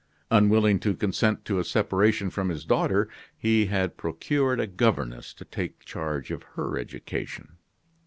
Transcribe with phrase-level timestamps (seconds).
[0.31, 3.07] Unwilling to consent to a separation from his daughter,
[3.37, 7.57] he had procured a governess to take charge of her education.